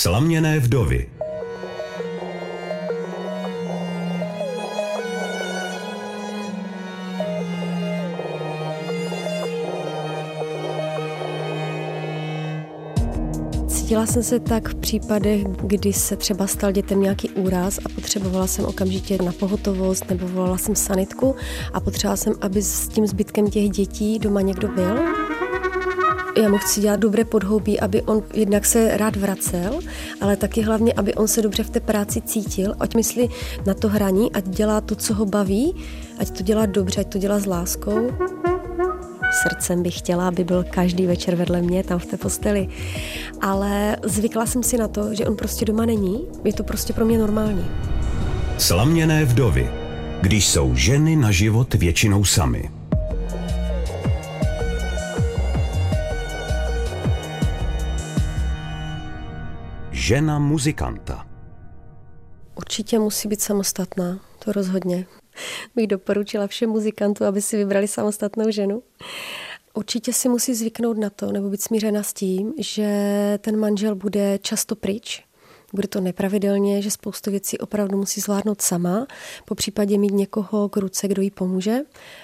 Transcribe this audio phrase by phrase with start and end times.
[0.00, 1.10] Slaměné vdovy
[13.68, 18.46] Cítila jsem se tak v případech, kdy se třeba stal dětem nějaký úraz a potřebovala
[18.46, 21.36] jsem okamžitě na pohotovost nebo volala jsem sanitku
[21.72, 25.19] a potřebovala jsem, aby s tím zbytkem těch dětí doma někdo byl.
[26.36, 29.80] Já mu chci dělat dobré podhoubí, aby on jednak se rád vracel,
[30.20, 33.30] ale taky hlavně, aby on se dobře v té práci cítil, ať myslí
[33.66, 35.74] na to hraní, ať dělá to, co ho baví,
[36.18, 38.10] ať to dělá dobře, ať to dělá s láskou.
[39.42, 42.68] Srdcem bych chtěla, aby byl každý večer vedle mě tam v té posteli.
[43.40, 46.26] Ale zvykla jsem si na to, že on prostě doma není.
[46.44, 47.66] Je to prostě pro mě normální.
[48.58, 49.70] Slaměné vdovy,
[50.20, 52.79] když jsou ženy na život většinou samy.
[60.10, 61.26] Žena muzikanta.
[62.56, 65.06] Určitě musí být samostatná, to rozhodně.
[65.74, 68.82] Bych doporučila všem muzikantům, aby si vybrali samostatnou ženu.
[69.74, 72.88] Určitě si musí zvyknout na to, nebo být smířena s tím, že
[73.40, 75.24] ten manžel bude často pryč,
[75.72, 79.06] bude to nepravidelně, že spoustu věcí opravdu musí zvládnout sama,
[79.44, 81.78] po případě mít někoho k ruce, kdo jí pomůže,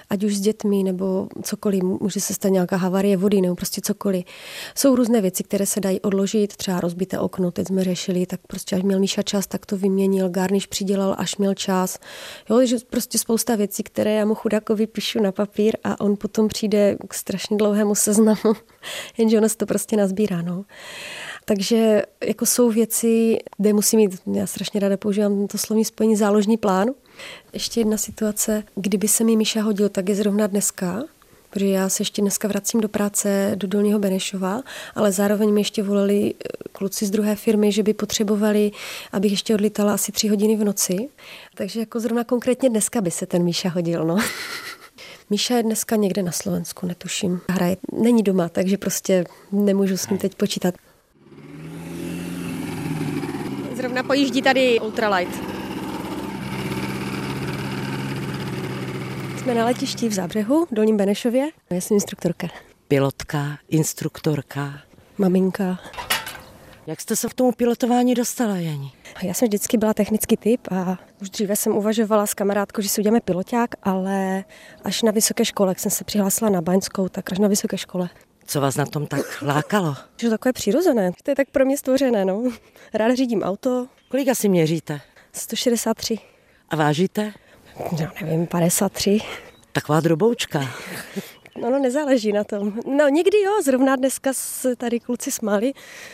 [0.09, 4.25] ať už s dětmi nebo cokoliv, může se stát nějaká havarie vody nebo prostě cokoliv.
[4.75, 8.75] Jsou různé věci, které se dají odložit, třeba rozbité okno, teď jsme řešili, tak prostě
[8.75, 11.99] až měl Míša čas, tak to vyměnil, garniš přidělal, až měl čas.
[12.49, 16.47] Jo, že prostě spousta věcí, které já mu chudákovi píšu na papír a on potom
[16.47, 18.53] přijde k strašně dlouhému seznamu,
[19.17, 20.41] jenže ono se to prostě nazbírá.
[20.41, 20.65] No.
[21.49, 26.57] Takže jako jsou věci, kde musím mít, já strašně ráda používám to slovní spojení záložní
[26.57, 26.87] plán.
[27.53, 31.03] Ještě jedna situace, kdyby se mi Míša hodil, tak je zrovna dneska,
[31.49, 34.61] protože já se ještě dneska vracím do práce do Dolního Benešova,
[34.95, 38.71] ale zároveň mi ještě volali eh, kluci z druhé firmy, že by potřebovali,
[39.11, 41.09] abych ještě odlítala asi tři hodiny v noci.
[41.55, 44.17] Takže jako zrovna konkrétně dneska by se ten Míša hodil, no.
[45.29, 47.41] Míša je dneska někde na Slovensku, netuším.
[47.49, 50.75] Hraje, není doma, takže prostě nemůžu s ním teď počítat.
[53.77, 55.35] Zrovna pojíždí tady ultralight.
[59.39, 61.49] Jsme na letišti v Zábřehu, v Dolním Benešově.
[61.69, 62.47] Já jsem instruktorka.
[62.87, 64.73] Pilotka, instruktorka.
[65.17, 65.79] Maminka.
[66.87, 68.91] Jak jste se v tomu pilotování dostala, Janí?
[69.23, 73.01] Já jsem vždycky byla technický typ a už dříve jsem uvažovala s kamarádkou, že si
[73.01, 74.43] uděláme piloták, ale
[74.83, 78.09] až na vysoké škole, jak jsem se přihlásila na Baňskou, tak až na vysoké škole.
[78.47, 79.95] Co vás na tom tak lákalo?
[80.17, 81.11] Že to takové přirozené.
[81.23, 82.43] To je tak pro mě stvořené, no.
[82.93, 83.87] Ráda řídím auto.
[84.09, 85.01] Kolik asi měříte?
[85.33, 86.19] 163.
[86.69, 87.33] A vážíte?
[87.91, 89.19] No, nevím, 53.
[89.71, 90.59] Taková droboučka.
[91.61, 92.73] No, no, nezáleží na tom.
[92.97, 95.73] No, někdy jo, zrovna dneska se tady kluci smáli,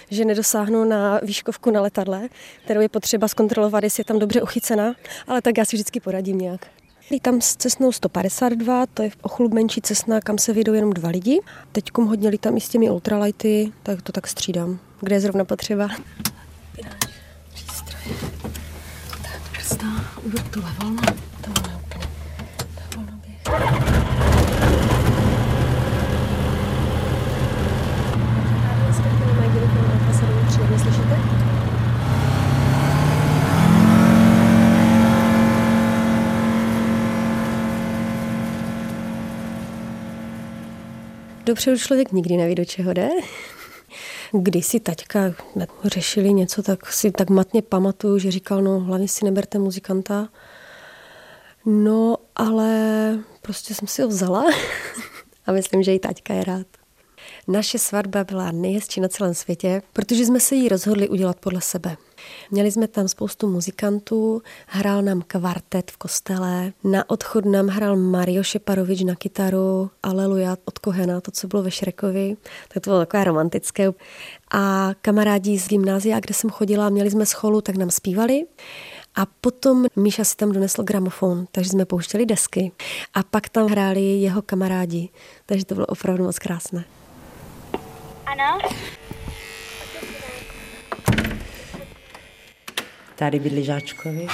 [0.10, 2.30] že nedosáhnou na výškovku na letadle,
[2.66, 4.96] kterou je potřeba zkontrolovat, jestli je tam dobře uchycená,
[5.28, 6.68] ale tak já si vždycky poradím nějak.
[7.12, 11.09] Lítám s cestnou 152, to je o chlup menší cestna, kam se vyjdou jenom dva
[11.09, 11.41] lidi.
[11.72, 15.88] Teď hodně lítám i s těmi ultralighty, tak to tak střídám, kde je zrovna potřeba.
[19.22, 19.86] Tak, prstá,
[20.52, 21.02] tuhle volno,
[21.42, 22.08] tohle úplně,
[22.92, 23.83] to volnoběh.
[41.46, 43.09] Dopředu člověk nikdy neví, do čeho jde.
[44.31, 45.34] Když si taťka
[45.84, 50.30] řešili něco, tak si tak matně pamatuju, že říkal, no hlavně si neberte muzikanta.
[51.66, 52.70] No, ale
[53.42, 54.44] prostě jsem si ho vzala
[55.46, 56.68] a myslím, že i taťka je rád.
[57.48, 61.98] Naše svatba byla nejhezčí na celém světě, protože jsme se jí rozhodli udělat podle sebe.
[62.52, 68.44] Měli jsme tam spoustu muzikantů, hrál nám kvartet v kostele, na odchod nám hrál Mario
[68.44, 73.24] Šeparovič na kytaru, Aleluja od Kohena, to, co bylo ve Šrekovi, tak to bylo takové
[73.24, 73.92] romantické.
[74.52, 78.46] A kamarádi z gymnázia, kde jsem chodila, měli jsme scholu, tak nám zpívali.
[79.16, 82.72] A potom Míša si tam donesl gramofon, takže jsme pouštěli desky.
[83.14, 85.10] A pak tam hráli jeho kamarádi,
[85.46, 86.86] takže to bylo opravdu moc krásné.
[88.26, 88.60] Ano?
[93.15, 94.27] Tady bydlí žáčkovi.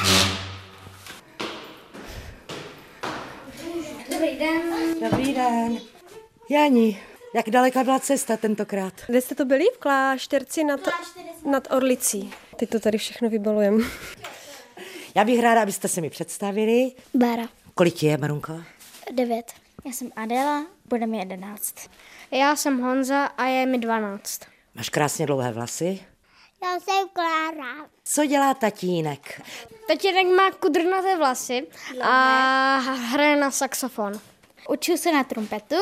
[4.11, 4.61] Dobrý den.
[5.11, 5.77] Dobrý den.
[6.49, 7.01] Jani,
[7.35, 8.93] jak daleka byla cesta tentokrát?
[9.07, 9.65] Kde jste to byli?
[9.75, 10.79] V klášterci nad,
[11.45, 12.33] nad Orlicí.
[12.55, 13.81] Teď to tady všechno vybalujem.
[15.15, 16.91] Já bych ráda, abyste se mi představili.
[17.13, 17.43] Bára.
[17.75, 18.61] Kolik je, Marunko?
[19.13, 19.53] Devět.
[19.85, 21.75] Já jsem Adela, bude mi jedenáct.
[22.31, 24.39] Já jsem Honza a je mi dvanáct.
[24.75, 25.99] Máš krásně dlouhé vlasy.
[26.63, 27.87] Já jsem Klára.
[28.03, 29.41] Co dělá tatínek?
[29.87, 31.67] Tatínek má kudrnaté vlasy
[32.01, 34.13] a hraje na saxofon.
[34.69, 35.75] Učil se na trumpetu,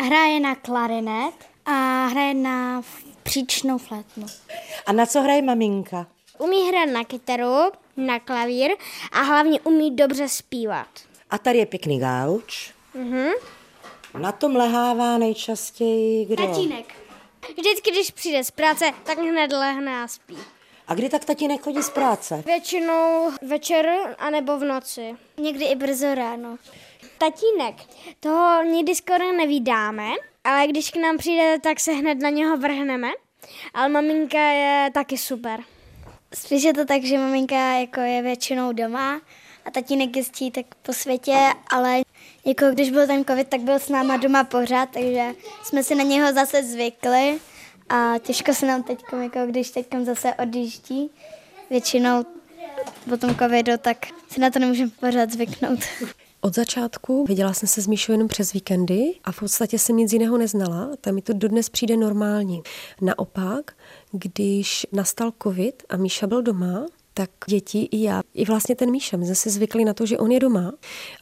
[0.00, 1.34] hraje na klarinet
[1.66, 2.82] a hraje na
[3.22, 4.26] příčnou flétnu.
[4.86, 6.06] A na co hraje maminka?
[6.38, 8.70] Umí hrát na kytaru, na klavír
[9.12, 10.88] a hlavně umí dobře zpívat.
[11.30, 12.72] A tady je pěkný gauč.
[12.94, 13.28] Mhm.
[14.18, 16.46] Na tom lehává nejčastěji kdo?
[16.46, 16.94] Tatínek.
[17.50, 20.36] Vždycky, když přijde z práce, tak hned lehne a spí.
[20.88, 22.42] A kdy tak tatínek chodí z práce?
[22.46, 23.86] Většinou večer
[24.18, 25.14] anebo v noci.
[25.36, 26.56] Někdy i brzo ráno.
[27.18, 27.74] Tatínek,
[28.20, 30.10] toho nikdy skoro nevídáme,
[30.44, 33.08] ale když k nám přijde, tak se hned na něho vrhneme.
[33.74, 35.60] Ale maminka je taky super.
[36.34, 39.20] Spíš je to tak, že maminka jako je většinou doma
[39.64, 41.36] a tatínek jezdí tak po světě,
[41.70, 42.00] ale
[42.46, 45.34] jako když byl ten covid, tak byl s náma doma pořád, takže
[45.64, 47.38] jsme si na něho zase zvykli
[47.88, 51.10] a těžko se nám teď, jako když teď zase odjíždí,
[51.70, 52.24] většinou
[53.08, 55.78] po tom covidu, tak si na to nemůžeme pořád zvyknout.
[56.40, 60.12] Od začátku viděla jsem se s Míšou jenom přes víkendy a v podstatě jsem nic
[60.12, 60.88] jiného neznala.
[61.00, 62.62] Tam mi to dodnes přijde normální.
[63.00, 63.72] Naopak,
[64.12, 69.16] když nastal covid a Míša byl doma, tak děti i já, i vlastně ten Míša,
[69.16, 70.72] my jsme si zvykli na to, že on je doma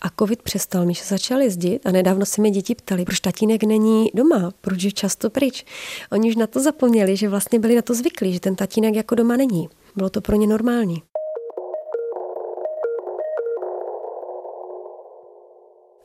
[0.01, 4.11] a covid přestal, Míša začal jezdit a nedávno se mě děti ptali, proč tatínek není
[4.15, 5.65] doma, proč je často pryč.
[6.13, 9.15] Oni už na to zapomněli, že vlastně byli na to zvyklí, že ten tatínek jako
[9.15, 9.69] doma není.
[9.97, 11.03] Bylo to pro ně normální.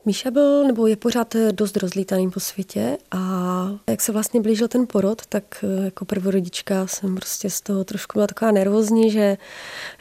[0.04, 3.20] Míša byl, nebo je pořád dost rozlítaný po světě a
[3.88, 8.18] jak se vlastně blížil ten porod, tak eh, jako prvorodička jsem prostě z toho trošku
[8.18, 9.36] byla taková nervózní, že,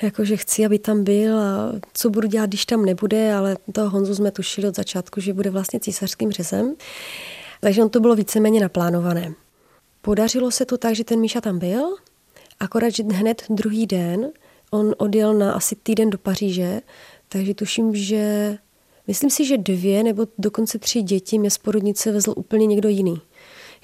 [0.02, 3.90] jako, že chci, aby tam byl a co budu dělat, když tam nebude, ale toho
[3.90, 6.76] Honzu jsme tušili od začátku, že bude vlastně císařským řezem.
[7.62, 9.34] Takže on to bylo víceméně naplánované.
[10.02, 11.96] Podařilo se to tak, že ten Míša tam byl,
[12.60, 14.32] akorát, že hned druhý den
[14.72, 16.82] on odjel na asi týden do Paříže,
[17.30, 18.58] takže tuším, že
[19.10, 23.22] Myslím si, že dvě nebo dokonce tři děti mě z porodnice vezl úplně někdo jiný.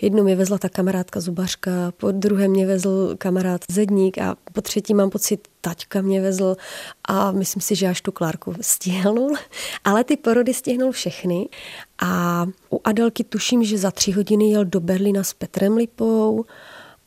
[0.01, 4.94] Jednu mě vezla ta kamarádka zubařka, po druhé mě vezl kamarád zedník a po třetí
[4.94, 6.56] mám pocit, taťka mě vezl
[7.07, 9.33] a myslím si, že až tu Klárku stihnul.
[9.83, 11.50] Ale ty porody stihnul všechny
[12.00, 16.45] a u Adelky tuším, že za tři hodiny jel do Berlína s Petrem Lipou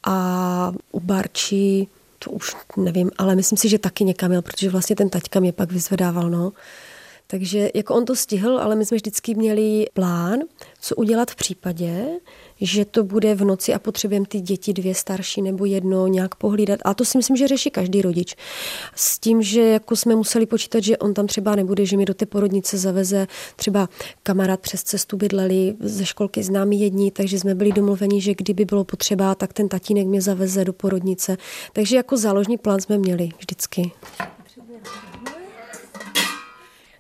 [0.06, 1.88] a u Barčí
[2.18, 5.52] to už nevím, ale myslím si, že taky někam jel, protože vlastně ten taťka mě
[5.52, 6.52] pak vyzvedával, no.
[7.30, 10.38] Takže jako on to stihl, ale my jsme vždycky měli plán,
[10.80, 12.06] co udělat v případě,
[12.60, 16.80] že to bude v noci a potřebujeme ty děti dvě starší nebo jedno nějak pohlídat.
[16.84, 18.36] A to si myslím, že řeší každý rodič.
[18.94, 22.14] S tím, že jako jsme museli počítat, že on tam třeba nebude, že mi do
[22.14, 23.26] té porodnice zaveze
[23.56, 23.88] třeba
[24.22, 28.84] kamarád přes cestu bydleli ze školky známí jedni, takže jsme byli domluveni, že kdyby bylo
[28.84, 31.36] potřeba, tak ten tatínek mě zaveze do porodnice.
[31.72, 33.92] Takže jako záložní plán jsme měli vždycky.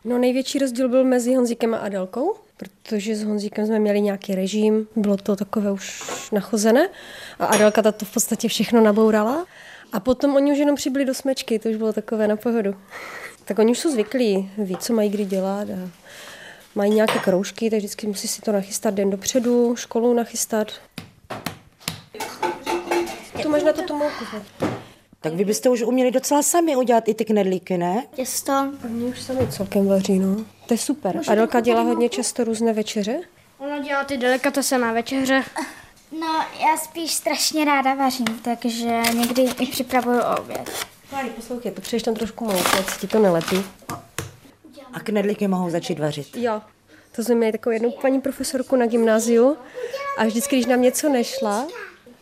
[0.04, 4.88] No největší rozdíl byl mezi Honzíkem a Adelkou, protože s Honzíkem jsme měli nějaký režim,
[4.96, 6.02] bylo to takové už
[6.32, 6.88] nachozené
[7.38, 9.46] a Adelka to v podstatě všechno nabourala.
[9.92, 12.74] A potom oni už jenom přibyli do smečky, to už bylo takové na pohodu.
[13.44, 15.90] Tak oni už jsou zvyklí, ví, co mají kdy dělat a
[16.74, 20.72] mají nějaké kroužky, tak vždycky musí si to nachystat den dopředu, školu nachystat.
[23.42, 24.24] Tu máš na to tu mouku.
[25.28, 28.06] Tak vy byste už uměli docela sami udělat i ty knedlíky, ne?
[28.14, 28.52] Těsto.
[28.84, 30.36] Oni už sami celkem vaří, no.
[30.66, 31.20] To je super.
[31.28, 33.20] Adelka dělá hodně často různé večeře.
[33.58, 35.44] Ona dělá ty delikatese na večeře.
[36.20, 40.70] No, já spíš strašně ráda vařím, takže někdy i připravuju oběd.
[41.10, 43.64] Klári, poslouchej, potřebuješ tam trošku mouky, ať ti to nelepí.
[44.92, 46.36] A knedlíky mohou začít vařit.
[46.36, 46.60] Jo.
[47.16, 49.56] To jsme měli takovou jednu paní profesorku na gymnáziu
[50.18, 51.66] a vždycky, když nám něco nešla,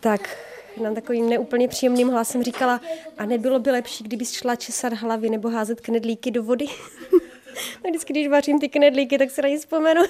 [0.00, 0.45] tak
[0.82, 2.80] nám takovým neúplně příjemným hlasem říkala,
[3.18, 6.66] a nebylo by lepší, kdyby šla česat hlavy nebo házet knedlíky do vody?
[7.84, 10.02] no vždycky, když vařím ty knedlíky, tak se na ně vzpomenu.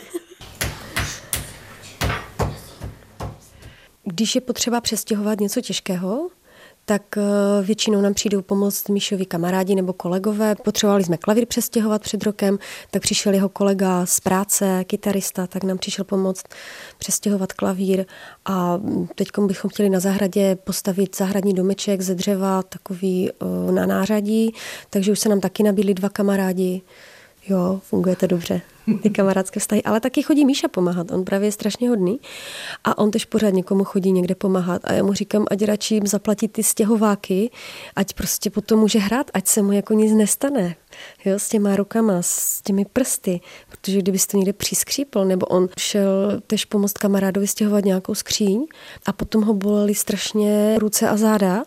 [4.04, 6.30] Když je potřeba přestěhovat něco těžkého,
[6.88, 7.22] tak eh,
[7.62, 10.54] většinou nám přijdou pomoct Míšovi kamarádi nebo kolegové.
[10.54, 12.58] Potřebovali jsme klavír přestěhovat před rokem,
[12.90, 16.44] tak přišel jeho kolega z práce, kytarista, tak nám přišel pomoct
[16.98, 18.04] přestěhovat klavír
[18.44, 18.80] a
[19.14, 24.54] teď bychom chtěli na zahradě postavit zahradní domeček ze dřeva, takový eh, na nářadí,
[24.90, 26.82] takže už se nám taky nabídli dva kamarádi.
[27.48, 28.60] Jo, funguje to dobře
[29.02, 32.20] ty kamarádské vztahy, ale taky chodí Míša pomáhat, on právě je strašně hodný.
[32.84, 34.82] A on tež pořád někomu chodí někde pomáhat.
[34.84, 37.50] A já mu říkám, ať radši jim zaplatí ty stěhováky,
[37.96, 40.76] ať prostě potom může hrát, ať se mu jako nic nestane,
[41.24, 46.40] jo, s těma rukama, s těmi prsty, protože kdyby to někde přiskřípl, nebo on šel
[46.46, 48.66] tež pomoct kamarádovi stěhovat nějakou skříň
[49.06, 51.64] a potom ho boleli strašně ruce a záda,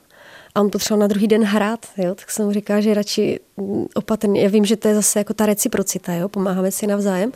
[0.60, 3.86] a on potřeboval na druhý den hrát, jo, tak jsem mu říkala, že radši mm,
[3.96, 4.42] opatrně.
[4.42, 7.32] Já vím, že to je zase jako ta reciprocita, jo, pomáháme si navzájem,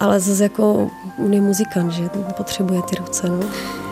[0.00, 0.90] ale zase jako
[1.24, 3.87] on je muzikant, že potřebuje ty ruce, no.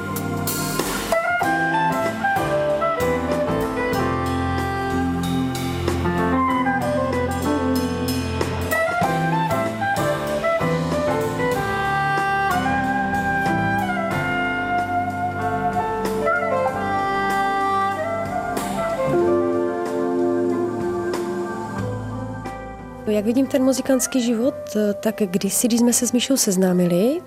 [23.16, 24.54] Jak vidím ten muzikantský život,
[25.00, 27.20] tak kdysi, když jsme se s Míšou seznámili,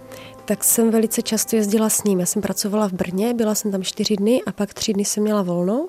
[0.46, 2.19] tak jsem velice často jezdila s ním.
[2.19, 5.24] Já jsem pracovala v Brně, byla jsem tam čtyři dny a pak tři dny jsem
[5.24, 5.88] měla volno.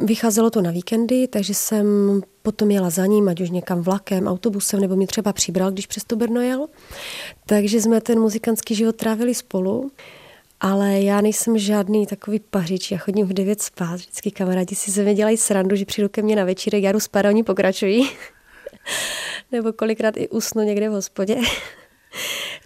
[0.00, 1.86] Vycházelo to na víkendy, takže jsem
[2.42, 6.04] potom jela za ním, ať už někam vlakem, autobusem, nebo mě třeba přibral, když přes
[6.04, 6.66] to Brno jel.
[7.46, 9.90] Takže jsme ten muzikantský život trávili spolu.
[10.60, 15.02] Ale já nejsem žádný takový pařič, já chodím v devět spát, vždycky kamarádi si ze
[15.02, 18.08] mě dělají srandu, že přijdu ke mně na večírek, já jdu spát oni pokračují.
[19.52, 21.36] Nebo kolikrát i usnu někde v hospodě.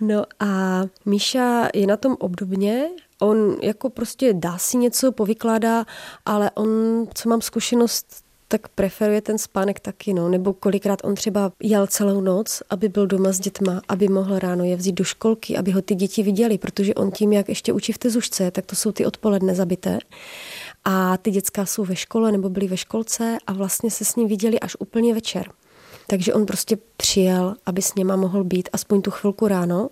[0.00, 5.84] no a Míša je na tom obdobně, on jako prostě dá si něco, povykládá,
[6.26, 6.68] ale on,
[7.14, 10.28] co mám zkušenost, tak preferuje ten spánek taky, no.
[10.28, 14.64] Nebo kolikrát on třeba jel celou noc, aby byl doma s dětma, aby mohl ráno
[14.64, 17.92] je vzít do školky, aby ho ty děti viděli, protože on tím, jak ještě učí
[17.92, 19.98] v tezušce, tak to jsou ty odpoledne zabité.
[20.84, 24.28] A ty dětská jsou ve škole nebo byly ve školce a vlastně se s ním
[24.28, 25.50] viděli až úplně večer.
[26.06, 29.88] Takže on prostě přijel, aby s něma mohl být aspoň tu chvilku ráno,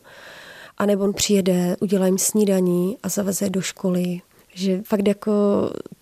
[0.79, 4.21] a nebo on přijede, udělá jim snídaní a zaveze do školy.
[4.55, 5.33] Že fakt jako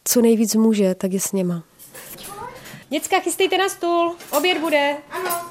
[0.05, 1.65] co nejvíc může, tak je s něma.
[2.89, 4.97] Děcka, chystejte na stůl, oběd bude.
[5.11, 5.51] Ano.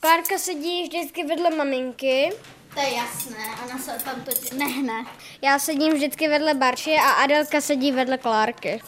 [0.00, 2.32] Klárka sedí vždycky vedle maminky.
[2.74, 5.04] To je jasné, ona se tam to nehne.
[5.42, 8.80] Já sedím vždycky vedle Barči a Adelka sedí vedle Klárky.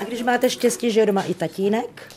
[0.00, 2.12] A když máte štěstí, že je doma i tatínek?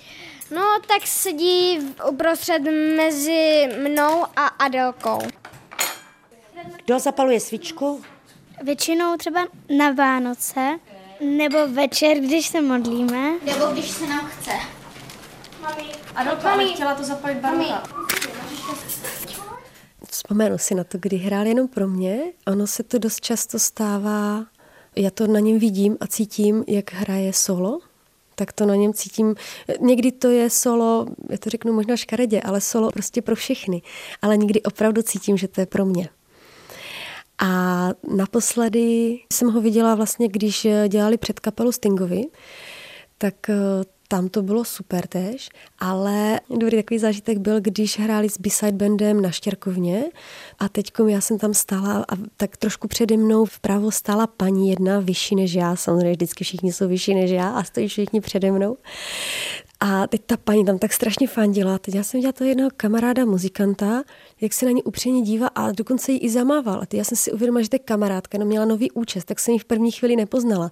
[0.51, 2.59] No, tak sedí uprostřed
[2.97, 5.19] mezi mnou a Adelkou.
[6.85, 8.01] Kdo zapaluje svíčku?
[8.63, 10.79] Většinou třeba na Vánoce,
[11.21, 13.31] nebo večer, když se modlíme.
[13.45, 14.51] Nebo když se nám chce.
[16.15, 17.83] Adelka, ale chtěla to zapalit Barucha.
[20.13, 22.21] Vzpomenu si na to, kdy hrál jenom pro mě.
[22.47, 24.45] Ono se to dost často stává,
[24.95, 27.79] já to na něm vidím a cítím, jak hraje solo,
[28.35, 29.35] tak to na něm cítím.
[29.79, 33.81] Někdy to je solo, já to řeknu možná škaredě, ale solo prostě pro všechny.
[34.21, 36.09] Ale někdy opravdu cítím, že to je pro mě.
[37.39, 42.23] A naposledy jsem ho viděla vlastně, když dělali před kapelu Stingovi,
[43.17, 43.49] tak
[44.13, 49.21] tam to bylo super tež, ale dobrý takový zážitek byl, když hráli s B-side bandem
[49.21, 50.03] na Štěrkovně
[50.59, 54.99] a teď já jsem tam stála a tak trošku přede mnou vpravo stála paní jedna
[54.99, 58.77] vyšší než já, samozřejmě vždycky všichni jsou vyšší než já a stojí všichni přede mnou.
[59.79, 61.77] A teď ta paní tam tak strašně fandila.
[61.77, 64.03] Teď já jsem viděla toho jednoho kamaráda, muzikanta,
[64.41, 66.81] jak se na ní upřímně dívá a dokonce ji i zamával.
[66.81, 69.39] A teď já jsem si uvědomila, že to je kamarádka, no měla nový účest, tak
[69.39, 70.71] jsem ji v první chvíli nepoznala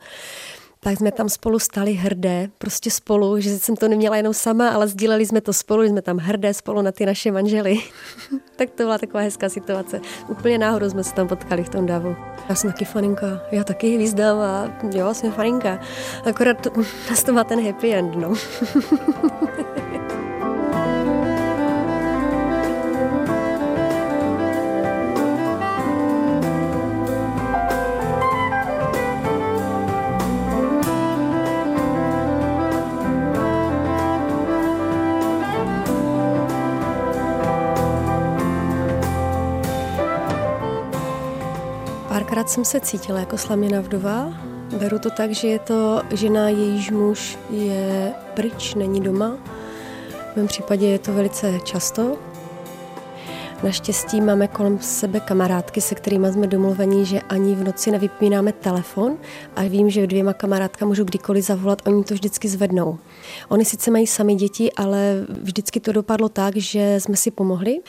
[0.83, 4.87] tak jsme tam spolu stali hrdé, prostě spolu, že jsem to neměla jenom sama, ale
[4.87, 7.77] sdíleli jsme to spolu, jsme tam hrdé spolu na ty naše manžely.
[8.55, 10.01] tak to byla taková hezká situace.
[10.27, 12.15] Úplně náhodou jsme se tam potkali v tom davu.
[12.49, 15.79] Já jsem taky faninka, já taky hvízdám a jo, jsem faninka.
[16.25, 16.69] Akorát to,
[17.25, 18.33] to má ten happy end, no.
[42.11, 44.33] Párkrát jsem se cítila jako slaměna vdova.
[44.79, 49.37] Beru to tak, že je to žena, jejíž muž je pryč, není doma.
[50.33, 52.17] V mém případě je to velice často.
[53.63, 59.17] Naštěstí máme kolem sebe kamarádky, se kterými jsme domluveni, že ani v noci nevypínáme telefon
[59.55, 62.97] a vím, že dvěma kamarádka můžu kdykoliv zavolat, oni to vždycky zvednou.
[63.49, 67.79] Oni sice mají sami děti, ale vždycky to dopadlo tak, že jsme si pomohli,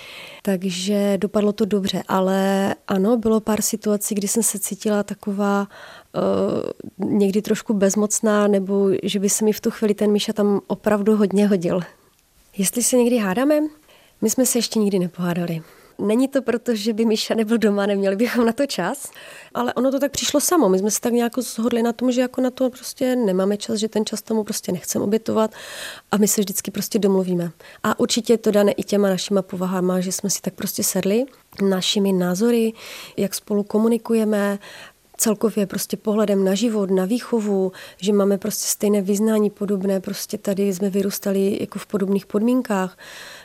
[0.43, 2.03] takže dopadlo to dobře.
[2.09, 5.69] Ale ano, bylo pár situací, kdy jsem se cítila taková
[6.99, 10.61] uh, někdy trošku bezmocná, nebo že by se mi v tu chvíli ten Míša tam
[10.67, 11.81] opravdu hodně hodil.
[12.57, 13.61] Jestli se někdy hádáme,
[14.23, 15.63] my jsme se ještě nikdy nepohádali.
[15.99, 19.11] Není to proto, že by Míša nebyl doma, neměli bychom na to čas,
[19.55, 20.69] ale ono to tak přišlo samo.
[20.69, 23.79] My jsme se tak nějak shodli na tom, že jako na to prostě nemáme čas,
[23.79, 25.51] že ten čas tomu prostě nechceme obětovat
[26.11, 27.51] a my se vždycky prostě domluvíme.
[27.83, 31.25] A určitě to dané i těma našima povahama, že jsme si tak prostě sedli
[31.69, 32.73] našimi názory,
[33.17, 34.59] jak spolu komunikujeme,
[35.23, 40.75] celkově prostě pohledem na život, na výchovu, že máme prostě stejné vyznání podobné, prostě tady
[40.75, 42.99] jsme vyrůstali jako v podobných podmínkách,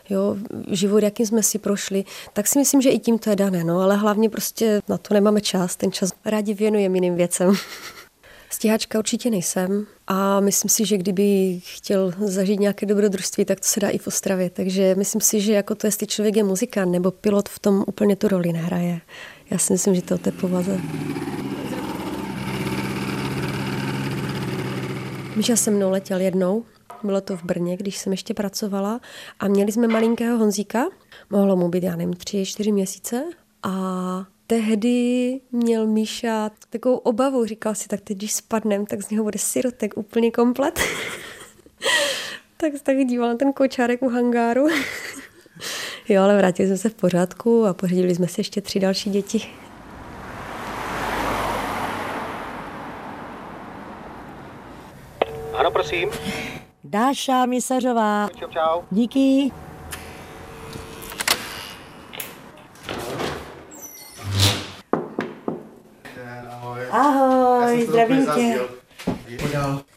[0.09, 0.37] jo,
[0.71, 3.79] život, jakým jsme si prošli, tak si myslím, že i tím to je dané, no,
[3.79, 7.53] ale hlavně prostě na to nemáme čas, ten čas rádi věnujeme jiným věcem.
[8.49, 13.79] Stíhačka určitě nejsem a myslím si, že kdyby chtěl zažít nějaké dobrodružství, tak to se
[13.79, 14.49] dá i v Ostravě.
[14.49, 18.15] Takže myslím si, že jako to, jestli člověk je muzikant nebo pilot, v tom úplně
[18.15, 19.01] tu roli nehraje.
[19.51, 20.81] Já si myslím, že to o té povaze.
[25.35, 26.63] Míša se mnou letěl jednou,
[27.03, 28.99] bylo to v Brně, když jsem ještě pracovala
[29.39, 30.85] a měli jsme malinkého Honzíka,
[31.29, 33.23] mohlo mu být, já nevím, tři, čtyři měsíce
[33.63, 39.23] a tehdy měl Míša takovou obavu, říkal si, tak teď, když spadnem, tak z něho
[39.23, 40.79] bude sirotek úplně komplet.
[42.57, 44.67] tak se tak díval na ten kočárek u hangáru.
[46.09, 49.47] jo, ale vrátili jsme se v pořádku a pořídili jsme si ještě tři další děti.
[55.53, 56.09] Ano, prosím.
[56.89, 58.29] Dáša Misařová.
[58.39, 58.81] Čau, čau.
[58.91, 59.51] Díky.
[66.91, 68.59] Ahoj, zdravím tě.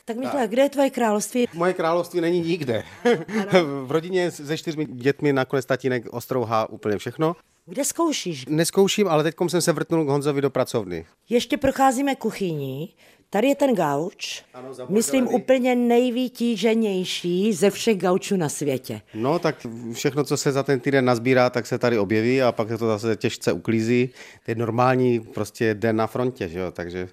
[0.05, 1.47] Tak Michle, kde je tvoje království?
[1.55, 2.83] Moje království není nikde.
[3.85, 7.37] v rodině se čtyřmi dětmi nakonec tatínek ostrouhá úplně všechno.
[7.67, 8.47] Kde zkoušíš?
[8.49, 11.07] Neskouším, ale teď jsem se vrtnul k Honzovi do pracovny.
[11.29, 12.95] Ještě procházíme kuchyní.
[13.33, 19.01] Tady je ten gauč, Ano, myslím úplně nejvytíženější ze všech gaučů na světě.
[19.15, 22.69] No, tak všechno, co se za ten týden nazbírá, tak se tady objeví a pak
[22.69, 24.11] se to zase těžce uklízí.
[24.45, 26.71] To je normální prostě den na frontě, že jo?
[26.71, 27.09] takže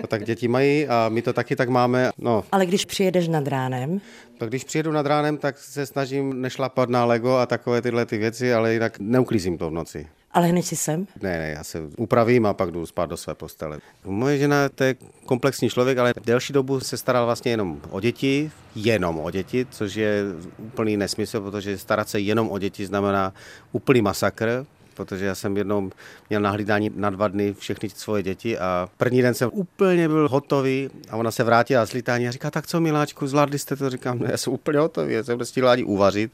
[0.00, 2.10] to tak děti mají a my to taky tak máme.
[2.18, 4.00] No, Ale když přijedeš nad ránem,
[4.38, 8.18] tak když přijedu nad ránem, tak se snažím nešlapat na Lego a takové tyhle ty
[8.18, 10.06] věci, ale jinak neuklízím to v noci.
[10.32, 13.34] Ale hned si sem, Ne, ne, já se upravím a pak jdu spát do své
[13.34, 13.78] postele.
[14.04, 14.94] Moje žena to je
[15.26, 19.94] komplexní člověk, ale delší dobu se staral vlastně jenom o děti, jenom o děti, což
[19.94, 20.24] je
[20.58, 23.34] úplný nesmysl, protože starat se jenom o děti znamená
[23.72, 24.66] úplný masakr,
[25.04, 25.90] protože já jsem jednou
[26.30, 30.28] měl na hlídání na dva dny všechny svoje děti a první den jsem úplně byl
[30.28, 33.90] hotový a ona se vrátila z lítání a říká, tak co miláčku, zvládli jste to?
[33.90, 36.32] Říkám, no já jsem úplně hotový, já jsem prostě ani uvařit,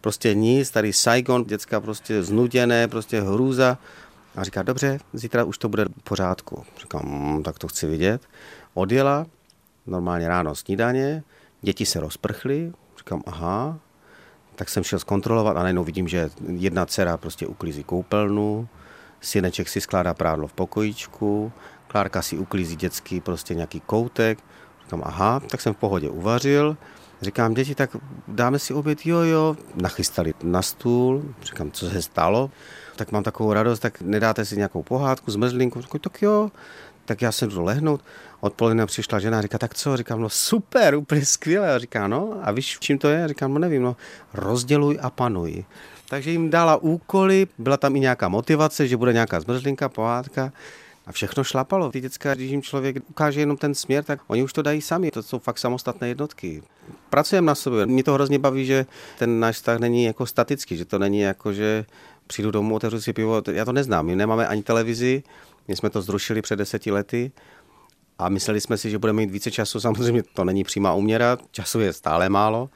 [0.00, 3.78] prostě nic, tady Saigon, děcka prostě znuděné, prostě hrůza.
[4.36, 6.64] A říká, dobře, zítra už to bude v pořádku.
[6.80, 8.22] Říkám, mm, tak to chci vidět.
[8.74, 9.26] Odjela,
[9.86, 11.22] normálně ráno snídaně,
[11.62, 13.78] děti se rozprchly, říkám, aha,
[14.58, 18.68] tak jsem šel zkontrolovat a najednou vidím, že jedna dcera prostě uklízí koupelnu,
[19.20, 21.52] syneček si skládá prádlo v pokojíčku,
[21.88, 24.38] Klárka si uklízí dětský prostě nějaký koutek.
[24.84, 26.76] Říkám, aha, tak jsem v pohodě uvařil.
[27.22, 27.96] Říkám, děti, tak
[28.28, 29.56] dáme si oběd, jo, jo.
[29.74, 32.50] Nachystali na stůl, říkám, co se stalo.
[32.96, 35.80] Tak mám takovou radost, tak nedáte si nějakou pohádku, zmrzlinku.
[35.80, 36.50] Říkám, tak jo,
[37.08, 38.04] tak já jsem jdu lehnout.
[38.40, 39.96] Odpoledne přišla žena a říká, tak co?
[39.96, 41.74] Říkám, no super, úplně skvěle.
[41.74, 43.28] A říká, no a víš, čím to je?
[43.28, 43.96] Říkám, no nevím, no
[44.34, 45.64] rozděluj a panuj.
[46.08, 50.52] Takže jim dala úkoly, byla tam i nějaká motivace, že bude nějaká zmrzlinka, pohádka.
[51.06, 51.90] A všechno šlapalo.
[51.90, 55.10] Ty děcka, když jim člověk ukáže jenom ten směr, tak oni už to dají sami.
[55.10, 56.62] To jsou fakt samostatné jednotky.
[57.10, 57.86] Pracujeme na sobě.
[57.86, 58.86] Mě to hrozně baví, že
[59.18, 61.84] ten náš vztah není jako statický, že to není jako, že
[62.26, 63.42] přijdu domů, otevřu si pivo.
[63.52, 64.06] Já to neznám.
[64.06, 65.22] My nemáme ani televizi,
[65.68, 67.32] my jsme to zrušili před deseti lety
[68.18, 69.80] a mysleli jsme si, že budeme mít více času.
[69.80, 72.68] Samozřejmě to není přímá úměra, času je stále málo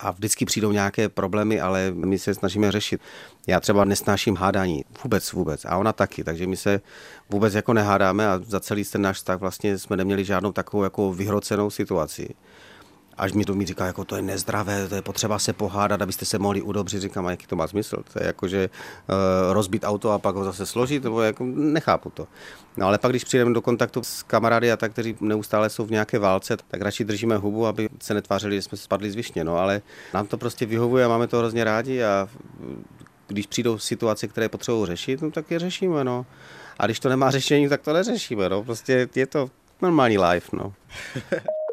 [0.00, 3.00] a vždycky přijdou nějaké problémy, ale my se snažíme řešit.
[3.46, 5.64] Já třeba nesnáším hádání, vůbec, vůbec.
[5.64, 6.80] A ona taky, takže my se
[7.30, 11.12] vůbec jako nehádáme a za celý ten náš vztah vlastně jsme neměli žádnou takovou jako
[11.12, 12.34] vyhrocenou situaci.
[13.18, 16.24] Až mi to mi říká, jako to je nezdravé, to je potřeba se pohádat, abyste
[16.24, 17.00] se mohli udobřit.
[17.00, 17.96] Říkám, a jaký to má smysl?
[18.12, 18.70] To je jako, že
[19.08, 22.26] uh, rozbít auto a pak ho zase složit, nebo jako nechápu to.
[22.76, 25.90] No ale pak, když přijdeme do kontaktu s kamarády a tak, kteří neustále jsou v
[25.90, 29.44] nějaké válce, tak radši držíme hubu, aby se netvářili, že jsme spadli z višně.
[29.44, 29.82] No ale
[30.14, 32.28] nám to prostě vyhovuje a máme to hrozně rádi a
[33.26, 36.26] když přijdou situace, které potřebují řešit, no tak je řešíme, no.
[36.78, 38.64] A když to nemá řešení, tak to neřešíme, no.
[38.64, 39.50] Prostě je to
[39.82, 40.74] normální life, no.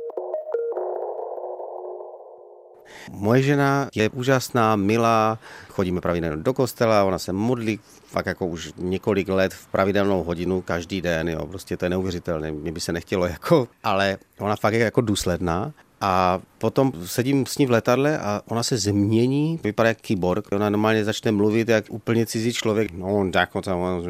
[3.12, 8.74] Moje žena je úžasná, milá, chodíme pravidelně do kostela, ona se modlí fakt jako už
[8.78, 12.92] několik let v pravidelnou hodinu každý den, jo, prostě to je neuvěřitelné, mě by se
[12.92, 18.20] nechtělo jako, ale ona fakt je jako důsledná A potom sedím s ní v letadle
[18.20, 20.52] a ona se změní, vypadá jak kyborg.
[20.52, 22.92] Ona normálně začne mluvit jak úplně cizí člověk.
[22.92, 24.02] No, jako tam,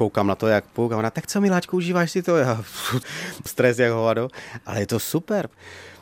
[0.00, 2.36] koukám na to, jak půk a ona, tak co miláčku, užíváš si to?
[2.36, 2.64] Já,
[3.46, 4.28] stres jak hovado,
[4.66, 5.48] ale je to super.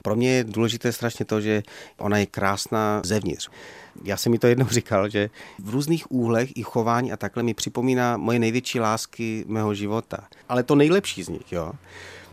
[0.03, 1.63] Pro mě je důležité strašně to, že
[1.99, 3.51] ona je krásná zevnitř.
[4.05, 7.55] Já jsem mi to jednou říkal, že v různých úhlech i chování a takhle mi
[7.55, 10.29] připomíná moje největší lásky mého života.
[10.49, 11.73] Ale to nejlepší z nich, jo.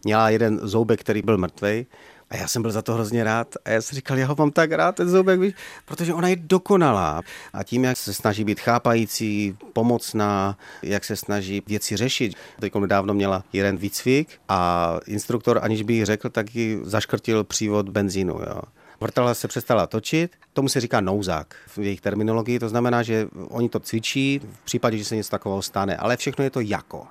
[0.03, 1.85] Měla jeden zoubek, který byl mrtvej
[2.29, 3.55] a já jsem byl za to hrozně rád.
[3.65, 5.53] A já jsem říkal, já ho mám tak rád, ten zoubek, víš,
[5.85, 7.21] protože ona je dokonalá.
[7.53, 12.33] A tím, jak se snaží být chápající, pomocná, jak se snaží věci řešit.
[12.59, 17.89] Teď nedávno měla jeden výcvik a instruktor, aniž by jí řekl, tak ji zaškrtil přívod
[17.89, 18.33] benzínu.
[18.33, 18.61] Jo.
[19.01, 23.69] Vrtala se přestala točit, tomu se říká nouzák v jejich terminologii, to znamená, že oni
[23.69, 27.07] to cvičí v případě, že se něco takového stane, ale všechno je to jako.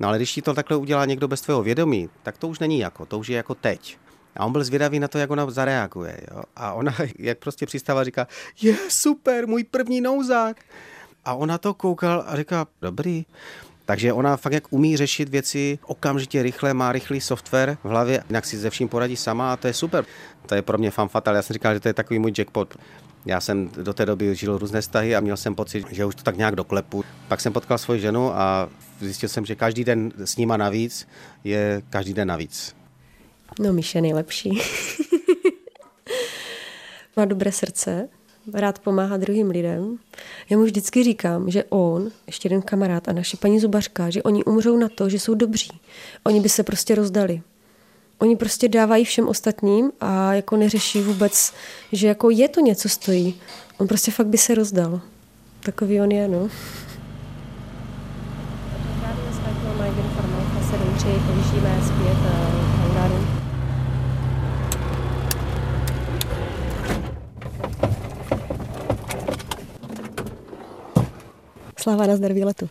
[0.00, 2.78] No ale když ti to takhle udělá někdo bez tvého vědomí, tak to už není
[2.78, 3.98] jako, to už je jako teď.
[4.36, 6.20] A on byl zvědavý na to, jak ona zareaguje.
[6.30, 6.42] Jo?
[6.56, 8.26] A ona, jak prostě přistává, říká,
[8.62, 10.56] je super, můj první nouzák.
[11.24, 13.26] A ona to koukal a říká, dobrý.
[13.86, 18.44] Takže ona fakt jak umí řešit věci okamžitě rychle, má rychlý software v hlavě, jinak
[18.44, 20.04] si ze vším poradí sama a to je super.
[20.46, 21.36] To je pro mě fan fatal.
[21.36, 22.76] Já jsem říkal, že to je takový můj jackpot.
[23.26, 26.22] Já jsem do té doby žil různé vztahy a měl jsem pocit, že už to
[26.22, 27.04] tak nějak doklepu.
[27.28, 28.68] Pak jsem potkal svoji ženu a
[29.00, 31.08] zjistil jsem, že každý den s nima navíc
[31.44, 32.74] je každý den navíc.
[33.60, 34.50] No, Míša je nejlepší.
[37.16, 38.08] Má dobré srdce,
[38.52, 39.98] rád pomáhá druhým lidem.
[40.50, 44.44] Já mu vždycky říkám, že on, ještě jeden kamarád a naše paní zubařka, že oni
[44.44, 45.80] umřou na to, že jsou dobří.
[46.24, 47.42] Oni by se prostě rozdali.
[48.18, 51.52] Oni prostě dávají všem ostatním a jako neřeší vůbec,
[51.92, 53.40] že jako je to něco stojí.
[53.78, 55.00] On prostě fakt by se rozdal.
[55.60, 56.48] Takový on je, no.
[61.84, 61.93] zpět
[71.84, 72.70] Sláva na zdraví letu.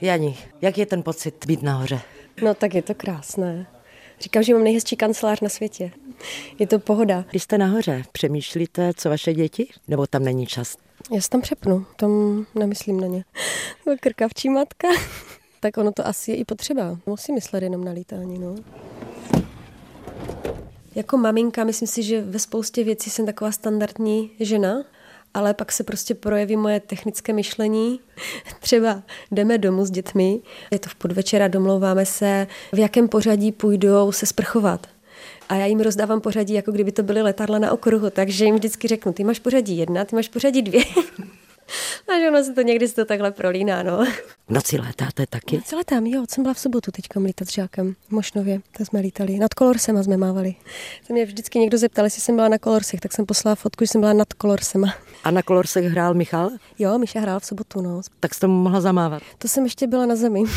[0.00, 2.00] Jani, jak je ten pocit být nahoře?
[2.42, 3.66] No tak je to krásné.
[4.20, 5.90] Říkám, že mám nejhezčí kancelář na světě.
[6.58, 7.24] Je to pohoda.
[7.30, 9.68] Když jste nahoře, přemýšlíte, co vaše děti?
[9.88, 10.76] Nebo tam není čas?
[11.14, 13.24] Já se tam přepnu, tam nemyslím na ně.
[14.00, 14.88] Krkavčí matka.
[15.60, 16.98] tak ono to asi je i potřeba.
[17.06, 18.54] Musím myslet jenom na lítání, no.
[20.94, 24.84] Jako maminka, myslím si, že ve spoustě věcí jsem taková standardní žena,
[25.34, 28.00] ale pak se prostě projeví moje technické myšlení.
[28.60, 33.52] Třeba jdeme domů s dětmi, je to v podvečer a domlouváme se, v jakém pořadí
[33.52, 34.86] půjdou se sprchovat.
[35.48, 38.88] A já jim rozdávám pořadí, jako kdyby to byly letadla na okruhu, takže jim vždycky
[38.88, 40.84] řeknu, ty máš pořadí jedna, ty máš pořadí dvě.
[42.08, 44.04] A že ono se to někdy se to takhle prolíná, no.
[44.48, 45.56] V noci létáte taky?
[45.56, 46.24] V noci létám, jo.
[46.30, 48.60] Jsem byla v sobotu teďka lítat s žákem v Mošnově.
[48.76, 49.38] Tak jsme lítali.
[49.38, 50.54] Nad Kolorsema jsme mávali.
[51.06, 53.88] Se mě vždycky někdo zeptal, jestli jsem byla na Kolorsech, tak jsem poslala fotku, že
[53.88, 54.94] jsem byla nad Kolorsema.
[55.24, 56.50] A na Kolorsech hrál Michal?
[56.78, 58.00] Jo, Miša hrál v sobotu, no.
[58.20, 59.22] Tak jste mu mohla zamávat?
[59.38, 60.42] To jsem ještě byla na zemi.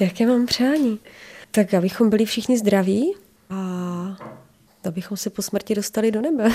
[0.00, 0.98] Jaké mám přání?
[1.50, 3.14] Tak abychom byli všichni zdraví
[4.86, 6.50] abychom se po smrti dostali do nebe.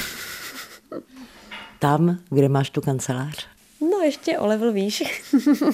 [1.80, 3.48] Tam, kde máš tu kancelář?
[3.82, 5.04] No ještě o level výš.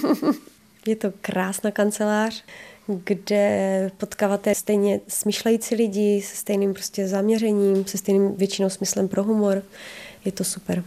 [0.87, 2.43] Je to krásná kancelář,
[2.87, 9.63] kde potkáváte stejně smýšlející lidi se stejným prostě zaměřením, se stejným většinou smyslem pro humor.
[10.25, 10.83] Je to super.